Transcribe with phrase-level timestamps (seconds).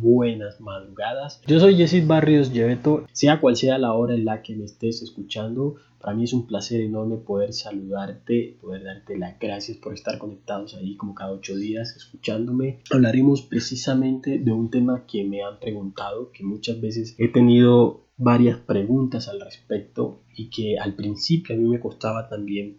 [0.00, 1.40] buenas madrugadas.
[1.46, 5.02] Yo soy Jessis Barrios Lleveto, sea cual sea la hora en la que me estés
[5.02, 5.76] escuchando.
[6.00, 10.74] Para mí es un placer enorme poder saludarte, poder darte las gracias por estar conectados
[10.74, 12.80] ahí como cada ocho días escuchándome.
[12.90, 18.58] Hablaremos precisamente de un tema que me han preguntado, que muchas veces he tenido varias
[18.58, 22.78] preguntas al respecto y que al principio a mí me costaba también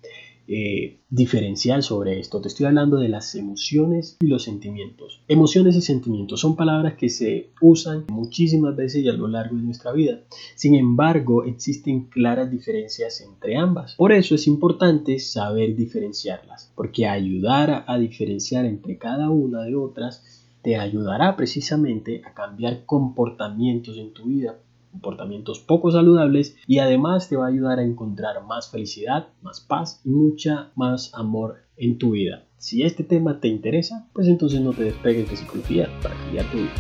[0.52, 2.42] eh, diferencial sobre esto.
[2.42, 5.22] Te estoy hablando de las emociones y los sentimientos.
[5.28, 9.62] Emociones y sentimientos son palabras que se usan muchísimas veces y a lo largo de
[9.62, 10.22] nuestra vida.
[10.56, 13.94] Sin embargo, existen claras diferencias entre ambas.
[13.96, 20.24] Por eso es importante saber diferenciarlas, porque ayudar a diferenciar entre cada una de otras
[20.64, 24.58] te ayudará precisamente a cambiar comportamientos en tu vida
[24.92, 30.02] comportamientos poco saludables y además te va a ayudar a encontrar más felicidad, más paz
[30.04, 32.46] y mucha más amor en tu vida.
[32.58, 36.58] Si este tema te interesa, pues entonces no te despegues de psicología para cambiar tu
[36.58, 36.74] vida.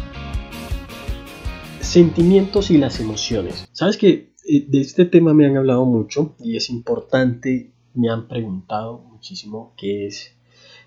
[1.79, 3.67] Sentimientos y las emociones.
[3.71, 8.27] Sabes que eh, de este tema me han hablado mucho y es importante, me han
[8.27, 10.35] preguntado muchísimo qué es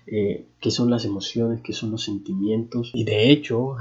[0.07, 2.91] eh, qué son las emociones, qué son los sentimientos.
[2.93, 3.75] Y de hecho,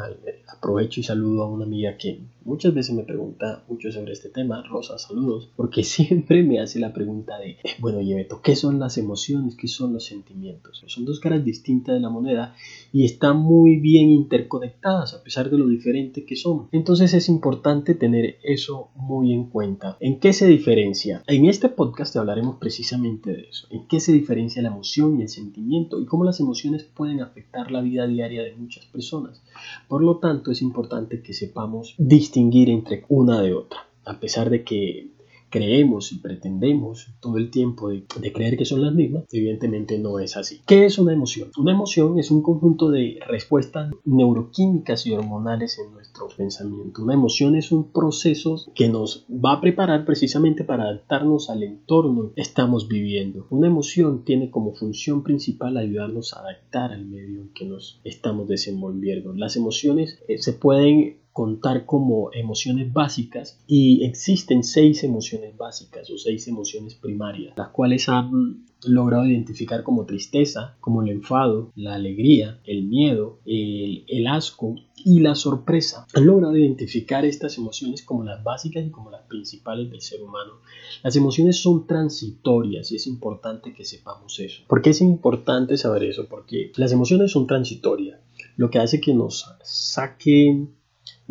[0.49, 4.63] aprovecho y saludo a una amiga que muchas veces me pregunta mucho sobre este tema,
[4.69, 8.99] Rosa, saludos, porque siempre me hace la pregunta de, eh, bueno, Yebeto, ¿qué son las
[8.99, 9.57] emociones?
[9.57, 10.83] ¿Qué son los sentimientos?
[10.87, 12.55] Son dos caras distintas de la moneda
[12.93, 16.69] y están muy bien interconectadas a pesar de lo diferente que son.
[16.73, 19.97] Entonces es importante tener eso muy en cuenta.
[20.01, 21.23] ¿En qué se diferencia?
[21.27, 23.67] En este podcast te hablaremos precisamente de eso.
[23.71, 27.71] ¿En qué se diferencia la emoción y el sentimiento y cómo las emociones pueden afectar
[27.71, 29.43] la vida diaria de muchas personas.
[29.89, 33.89] Por lo tanto, es importante que sepamos distinguir entre una de otra.
[34.05, 35.09] A pesar de que
[35.53, 40.37] creemos y pretendemos todo el tiempo de, creer que son las mismas, evidentemente no es
[40.37, 40.63] así.
[40.67, 41.51] ¿Qué es una emoción?
[41.59, 47.03] Una emoción es un conjunto de respuestas neuroquímicas y hormonales en nuestro pensamiento.
[47.03, 52.33] Una emoción es un proceso que nos va a preparar precisamente para adaptarnos al entorno
[52.35, 53.47] que estamos viviendo.
[53.51, 58.49] Una emoción tiene como función principal ayudarnos a adaptar al medio en que nos estamos
[58.49, 59.35] desenvolviendo.
[59.35, 66.19] Las emociones eh, se pueden contar como emociones básicas y existen seis emociones básicas o
[66.19, 72.61] seis emociones primarias, las cuales han logrado identificar como tristeza, como el enfado, la alegría,
[72.65, 76.07] el miedo, el, el, asco y la sorpresa.
[76.15, 80.55] Han logrado identificar estas emociones como las básicas y como las principales del ser humano.
[81.03, 84.65] Las emociones son transitorias y es importante que sepamos eso.
[84.67, 86.27] ¿Por qué es importante saber eso?
[86.29, 88.21] Porque las emociones son transitorias,
[88.57, 90.82] lo que hace que nos saquen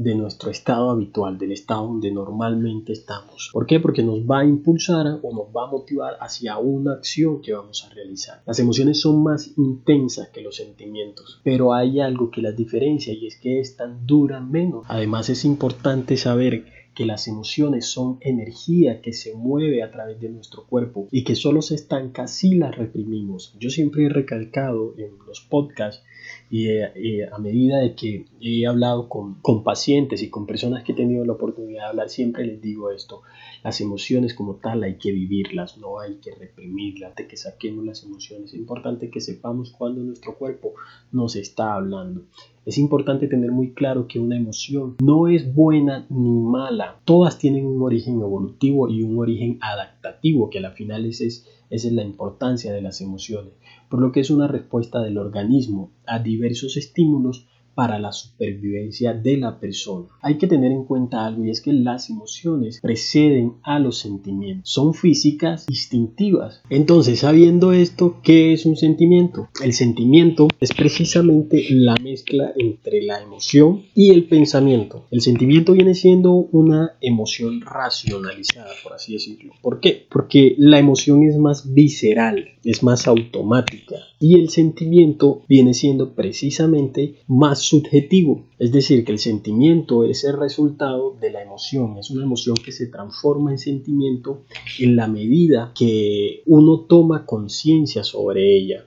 [0.04, 3.50] de nuestro estado habitual, del estado donde normalmente estamos.
[3.52, 3.80] ¿Por qué?
[3.80, 7.84] Porque nos va a impulsar o nos va a motivar hacia una acción que vamos
[7.84, 8.42] a realizar.
[8.46, 13.28] Las emociones son más intensas que los sentimientos, pero hay algo que las diferencia y
[13.28, 14.86] es que estas duran menos.
[14.88, 20.30] Además es importante saber que las emociones son energía que se mueve a través de
[20.30, 23.56] nuestro cuerpo y que solo se estanca si las reprimimos.
[23.60, 26.04] Yo siempre he recalcado en los podcasts
[26.50, 30.92] y, eh, a medida de que he hablado con, con, pacientes y con personas que
[30.92, 33.22] he tenido la oportunidad de hablar, siempre les digo esto,
[33.64, 38.04] las emociones como tal hay que vivirlas, no hay que reprimirlas, de que saquemos las
[38.04, 38.54] emociones.
[38.54, 40.74] Es importante que sepamos cuando nuestro cuerpo
[41.12, 42.24] nos está hablando.
[42.66, 47.02] Es importante tener muy claro que una emoción no es buena ni mala.
[47.06, 51.94] Todas tienen un origen evolutivo y un origen adaptativo, que al final es, esa es
[51.94, 53.54] la importancia de las emociones,
[53.90, 59.38] por lo que es una respuesta del organismo a diversos estímulos para la supervivencia de
[59.38, 60.08] la persona.
[60.22, 64.70] Hay que tener en cuenta algo y es que las emociones preceden a los sentimientos.
[64.72, 66.62] Son físicas instintivas.
[66.70, 69.50] Entonces, sabiendo esto, ¿qué es un sentimiento?
[69.64, 75.08] El sentimiento es precisamente la mezcla entre la emoción y el pensamiento.
[75.12, 79.54] El sentimiento viene siendo una emoción racionalizada, por así decirlo.
[79.62, 80.06] ¿Por qué?
[80.10, 87.16] Porque la emoción es más visceral, es más automática y el sentimiento viene siendo precisamente
[87.28, 92.24] más subjetivo, es decir, que el sentimiento es el resultado de la emoción, es una
[92.24, 94.44] emoción que se transforma en sentimiento
[94.80, 98.86] en la medida que uno toma conciencia sobre ella.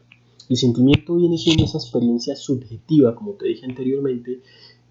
[0.48, 4.40] El sentimiento viene siendo esa experiencia subjetiva, como te dije anteriormente,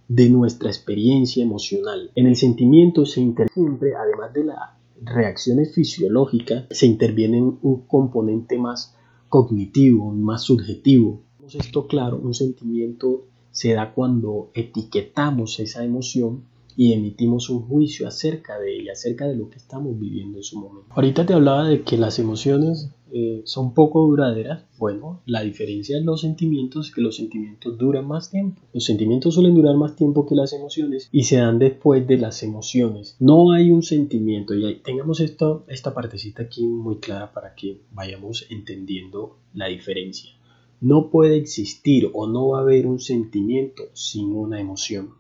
[0.08, 2.12] de nuestra experiencia emocional.
[2.16, 8.96] En el sentimiento se interfiere, además de la reacciones fisiológicas se interviene un componente más
[9.30, 11.22] cognitivo, más subjetivo.
[11.52, 18.60] Esto claro, un sentimiento se da cuando etiquetamos esa emoción y emitimos un juicio acerca
[18.60, 20.94] de ella, acerca de lo que estamos viviendo en su momento.
[20.94, 24.64] Ahorita te hablaba de que las emociones eh, son poco duraderas.
[24.80, 28.60] Bueno, la diferencia en los sentimientos es que los sentimientos duran más tiempo.
[28.74, 32.42] Los sentimientos suelen durar más tiempo que las emociones y se dan después de las
[32.42, 33.16] emociones.
[33.20, 38.48] No hay un sentimiento y tengamos esto, esta partecita aquí muy clara para que vayamos
[38.50, 40.32] entendiendo la diferencia.
[40.82, 45.12] No puede existir o no va a haber un sentimiento sin una emoción.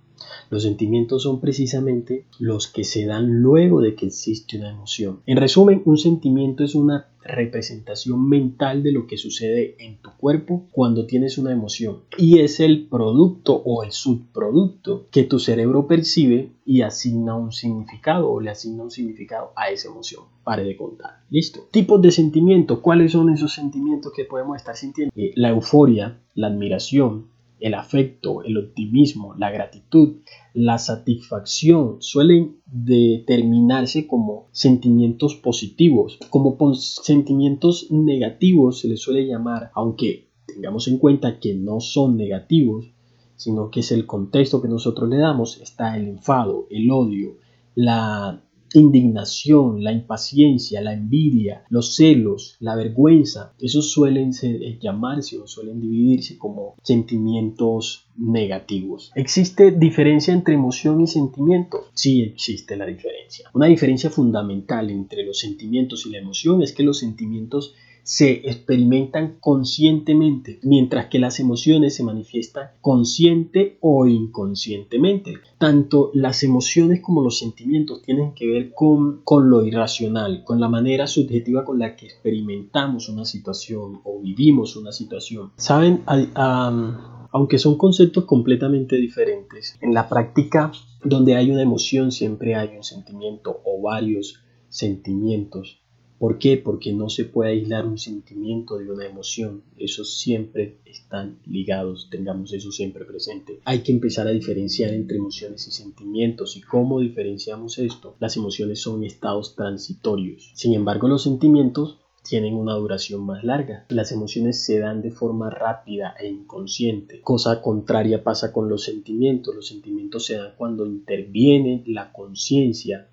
[0.49, 5.21] Los sentimientos son precisamente los que se dan luego de que existe una emoción.
[5.25, 10.67] En resumen, un sentimiento es una representación mental de lo que sucede en tu cuerpo
[10.71, 16.51] cuando tienes una emoción y es el producto o el subproducto que tu cerebro percibe
[16.65, 20.23] y asigna un significado o le asigna un significado a esa emoción.
[20.43, 21.23] Pare de contar.
[21.29, 21.67] Listo.
[21.71, 22.79] Tipos de sentimientos.
[22.79, 25.13] ¿Cuáles son esos sentimientos que podemos estar sintiendo?
[25.15, 27.27] Eh, la euforia, la admiración,
[27.63, 30.17] el afecto, el optimismo, la gratitud,
[30.53, 40.27] la satisfacción suelen determinarse como sentimientos positivos, como sentimientos negativos se les suele llamar, aunque
[40.45, 42.91] tengamos en cuenta que no son negativos,
[43.37, 47.37] sino que es el contexto que nosotros le damos, está el enfado, el odio,
[47.75, 48.43] la
[48.79, 55.47] indignación, la impaciencia, la envidia, los celos, la vergüenza, esos suelen ser, eh, llamarse o
[55.47, 59.11] suelen dividirse como sentimientos negativos.
[59.15, 61.85] ¿Existe diferencia entre emoción y sentimiento?
[61.93, 63.49] Sí existe la diferencia.
[63.53, 67.73] Una diferencia fundamental entre los sentimientos y la emoción es que los sentimientos
[68.03, 75.35] se experimentan conscientemente, mientras que las emociones se manifiestan consciente o inconscientemente.
[75.57, 80.67] Tanto las emociones como los sentimientos tienen que ver con, con lo irracional, con la
[80.67, 85.51] manera subjetiva con la que experimentamos una situación o vivimos una situación.
[85.55, 90.71] Saben, aunque son conceptos completamente diferentes, en la práctica
[91.03, 94.39] donde hay una emoción siempre hay un sentimiento o varios
[94.69, 95.82] sentimientos
[96.23, 96.55] ¿Por qué?
[96.55, 99.61] Porque no se puede aislar un sentimiento de una emoción.
[99.77, 103.59] Esos siempre están ligados, tengamos eso siempre presente.
[103.65, 106.55] Hay que empezar a diferenciar entre emociones y sentimientos.
[106.55, 108.15] ¿Y cómo diferenciamos esto?
[108.21, 110.49] Las emociones son estados transitorios.
[110.55, 113.85] Sin embargo, los sentimientos tienen una duración más larga.
[113.89, 117.19] Las emociones se dan de forma rápida e inconsciente.
[117.19, 119.53] Cosa contraria pasa con los sentimientos.
[119.53, 123.09] Los sentimientos se dan cuando interviene la conciencia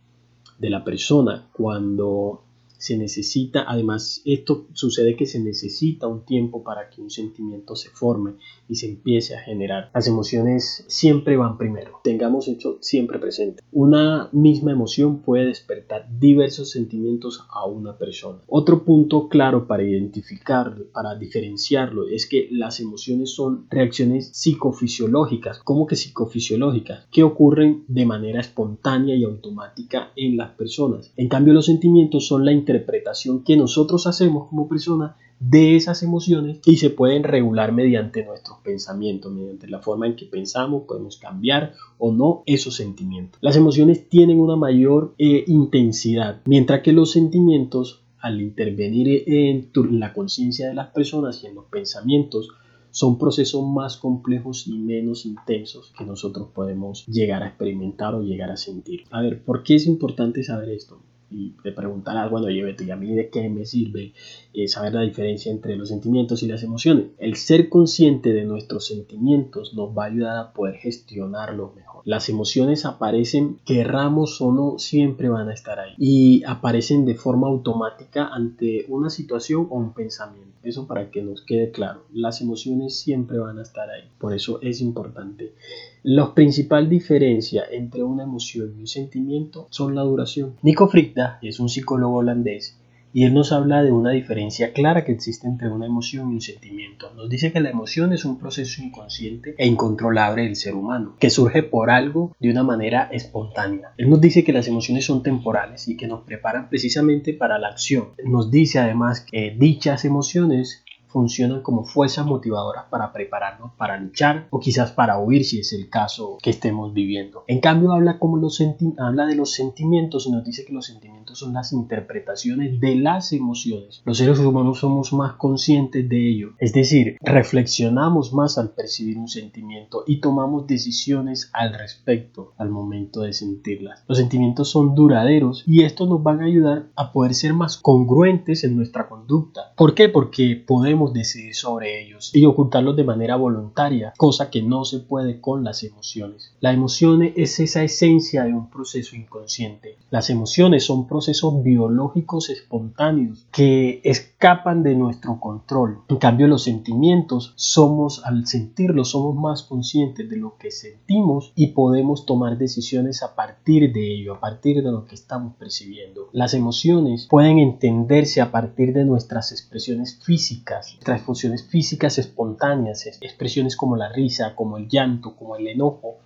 [0.60, 2.44] de la persona, cuando
[2.80, 7.90] se necesita, además esto sucede que se necesita un tiempo para que un sentimiento se
[7.90, 8.36] forme
[8.68, 9.90] y se empiece a generar.
[9.94, 13.62] Las emociones siempre van primero, tengamos hecho siempre presente.
[13.70, 18.40] Una misma emoción puede despertar diversos sentimientos a una persona.
[18.46, 25.58] Otro punto claro para identificarlo, para diferenciarlo, es que las emociones son reacciones psicofisiológicas.
[25.58, 27.06] ¿Cómo que psicofisiológicas?
[27.10, 31.12] Que ocurren de manera espontánea y automática en las personas.
[31.16, 36.60] En cambio, los sentimientos son la interpretación que nosotros hacemos como persona de esas emociones
[36.66, 41.74] y se pueden regular mediante nuestros pensamientos, mediante la forma en que pensamos, podemos cambiar
[41.98, 43.38] o no esos sentimientos.
[43.40, 50.12] Las emociones tienen una mayor eh, intensidad, mientras que los sentimientos, al intervenir en la
[50.12, 52.50] conciencia de las personas y en los pensamientos,
[52.90, 58.50] son procesos más complejos y menos intensos que nosotros podemos llegar a experimentar o llegar
[58.50, 59.04] a sentir.
[59.10, 61.00] A ver, ¿por qué es importante saber esto?
[61.30, 64.12] Y te preguntarás, bueno, oye ¿y a mí de qué me sirve
[64.52, 67.06] eh, saber la diferencia entre los sentimientos y las emociones?
[67.18, 72.02] El ser consciente de nuestros sentimientos nos va a ayudar a poder gestionarlos mejor.
[72.04, 77.48] Las emociones aparecen, querramos o no, siempre van a estar ahí y aparecen de forma
[77.48, 80.50] automática ante una situación o un pensamiento.
[80.62, 84.10] Eso para que nos quede claro, las emociones siempre van a estar ahí.
[84.18, 85.54] Por eso es importante
[86.02, 90.54] la principal diferencia entre una emoción y un sentimiento son la duración.
[90.62, 92.80] Nico Fricta es un psicólogo holandés
[93.12, 96.40] y él nos habla de una diferencia clara que existe entre una emoción y un
[96.40, 97.12] sentimiento.
[97.16, 101.30] Nos dice que la emoción es un proceso inconsciente e incontrolable del ser humano, que
[101.30, 103.92] surge por algo de una manera espontánea.
[103.96, 107.68] Él nos dice que las emociones son temporales y que nos preparan precisamente para la
[107.68, 108.10] acción.
[108.24, 114.60] Nos dice además que dichas emociones funcionan como fuerzas motivadoras para prepararnos para luchar o
[114.60, 117.44] quizás para huir si es el caso que estemos viviendo.
[117.46, 122.80] En cambio habla, de los sentimientos y nos dice que los sentimientos son las interpretaciones
[122.80, 124.02] de las emociones.
[124.04, 129.28] Los seres humanos somos más conscientes de ello, es decir, reflexionamos más al percibir un
[129.28, 134.04] sentimiento y tomamos decisiones al respecto al momento de sentirlas.
[134.08, 138.64] Los sentimientos son duraderos y esto nos van a ayudar a poder ser más congruentes
[138.64, 139.72] en nuestra conducta.
[139.76, 140.08] ¿Por qué?
[140.08, 145.40] Porque podemos decidir sobre ellos y ocultarlos de manera voluntaria, cosa que no se puede
[145.40, 146.54] con las emociones.
[146.60, 149.96] La emoción es esa esencia de un proceso inconsciente.
[150.10, 156.00] Las emociones son procesos biológicos espontáneos que escapan de nuestro control.
[156.08, 161.68] En cambio, los sentimientos somos, al sentirlos, somos más conscientes de lo que sentimos y
[161.68, 166.28] podemos tomar decisiones a partir de ello, a partir de lo que estamos percibiendo.
[166.32, 173.76] Las emociones pueden entenderse a partir de nuestras expresiones físicas, nuestras funciones físicas espontáneas, expresiones
[173.76, 176.18] como la risa, como el llanto, como el enojo,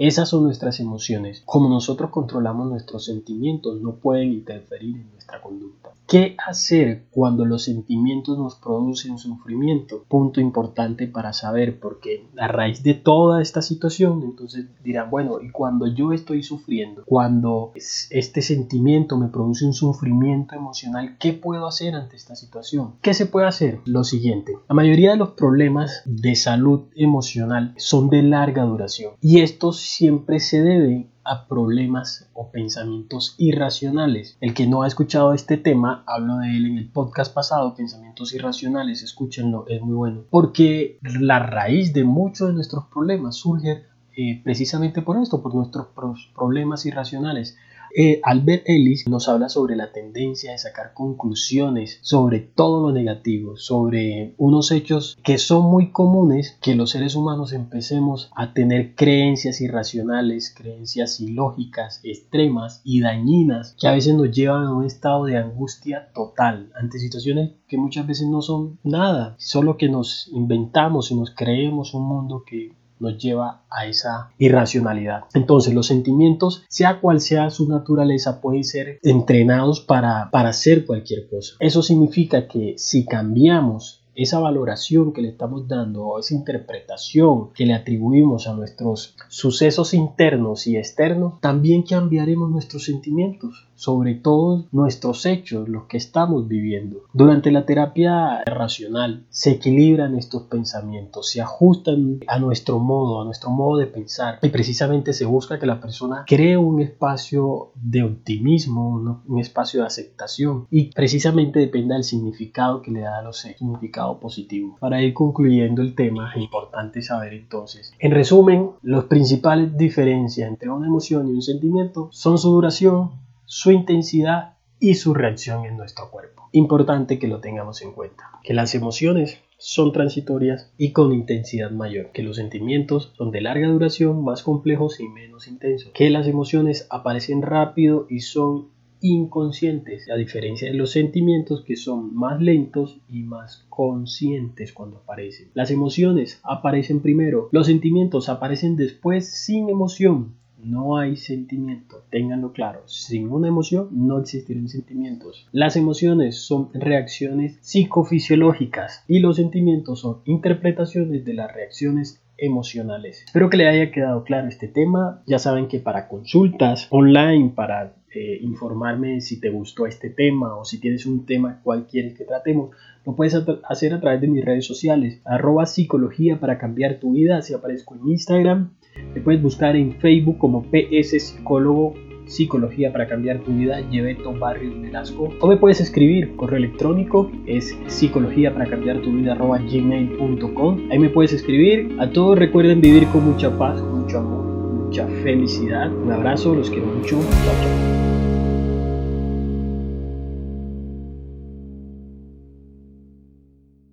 [0.00, 1.42] esas son nuestras emociones.
[1.44, 5.90] Como nosotros controlamos nuestros sentimientos, no pueden interferir en nuestra conducta.
[6.10, 10.04] ¿Qué hacer cuando los sentimientos nos producen sufrimiento?
[10.08, 15.50] Punto importante para saber, porque a raíz de toda esta situación, entonces dirán, bueno, y
[15.50, 21.94] cuando yo estoy sufriendo, cuando este sentimiento me produce un sufrimiento emocional, ¿qué puedo hacer
[21.94, 22.94] ante esta situación?
[23.02, 23.80] ¿Qué se puede hacer?
[23.84, 29.42] Lo siguiente, la mayoría de los problemas de salud emocional son de larga duración y
[29.42, 34.36] estos siempre se deben a problemas o pensamientos irracionales.
[34.40, 38.32] El que no ha escuchado este tema, hablo de él en el podcast pasado, pensamientos
[38.32, 40.22] irracionales, escúchenlo, es muy bueno.
[40.30, 43.84] Porque la raíz de muchos de nuestros problemas surge
[44.22, 45.86] eh, precisamente por esto, por nuestros
[46.34, 47.56] problemas irracionales.
[47.96, 53.56] Eh, Albert Ellis nos habla sobre la tendencia de sacar conclusiones sobre todo lo negativo,
[53.56, 59.62] sobre unos hechos que son muy comunes que los seres humanos empecemos a tener creencias
[59.62, 65.38] irracionales, creencias ilógicas, extremas y dañinas que a veces nos llevan a un estado de
[65.38, 71.14] angustia total ante situaciones que muchas veces no son nada, solo que nos inventamos y
[71.14, 75.24] nos creemos un mundo que nos lleva a esa irracionalidad.
[75.34, 81.28] Entonces los sentimientos, sea cual sea su naturaleza, pueden ser entrenados para, para hacer cualquier
[81.28, 81.54] cosa.
[81.58, 87.64] Eso significa que si cambiamos esa valoración que le estamos dando o esa interpretación que
[87.64, 95.24] le atribuimos a nuestros sucesos internos y externos, también cambiaremos nuestros sentimientos, sobre todo nuestros
[95.24, 97.04] hechos, los que estamos viviendo.
[97.14, 103.48] Durante la terapia racional se equilibran estos pensamientos, se ajustan a nuestro modo, a nuestro
[103.48, 109.20] modo de pensar y precisamente se busca que la persona cree un espacio de optimismo,
[109.26, 114.18] un espacio de aceptación y precisamente dependa del significado que le da a los significados
[114.18, 114.76] positivo.
[114.78, 120.68] Para ir concluyendo el tema, es importante saber entonces, en resumen, las principales diferencias entre
[120.68, 123.12] una emoción y un sentimiento son su duración,
[123.52, 126.48] su intensidad y su reacción en nuestro cuerpo.
[126.52, 132.12] Importante que lo tengamos en cuenta, que las emociones son transitorias y con intensidad mayor,
[132.12, 136.86] que los sentimientos son de larga duración, más complejos y menos intensos, que las emociones
[136.90, 138.68] aparecen rápido y son
[139.00, 145.50] inconscientes, a diferencia de los sentimientos que son más lentos y más conscientes cuando aparecen.
[145.54, 150.36] Las emociones aparecen primero, los sentimientos aparecen después sin emoción.
[150.62, 152.82] No hay sentimiento, ténganlo claro.
[152.86, 155.48] Sin una emoción no existirán sentimientos.
[155.52, 163.22] Las emociones son reacciones psicofisiológicas y los sentimientos son interpretaciones de las reacciones emocionales.
[163.24, 165.22] Espero que le haya quedado claro este tema.
[165.26, 170.64] Ya saben que para consultas online, para eh, informarme si te gustó este tema o
[170.64, 172.70] si tienes un tema cual quieres que tratemos,
[173.06, 173.36] lo puedes
[173.68, 177.94] hacer a través de mis redes sociales, arroba psicología para cambiar tu vida, así aparezco
[177.94, 178.72] en Instagram,
[179.14, 181.94] me puedes buscar en Facebook como PS Psicólogo
[182.30, 185.34] Psicología para cambiar tu vida, Lleveto Barrios Velasco.
[185.40, 190.90] O me puedes escribir, correo electrónico es psicología para cambiar tu vida gmail.com.
[190.92, 191.96] Ahí me puedes escribir.
[191.98, 195.92] A todos recuerden vivir con mucha paz, mucho amor, mucha felicidad.
[195.92, 197.18] Un abrazo, los quiero mucho.
[197.20, 197.99] Chao, chao.